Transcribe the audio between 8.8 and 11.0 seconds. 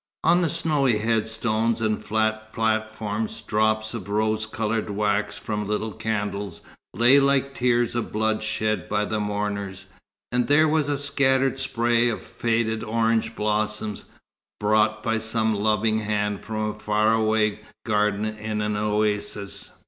by the mourners, and there was a